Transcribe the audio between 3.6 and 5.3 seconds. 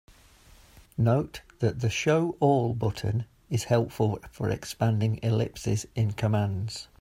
helpful for expanding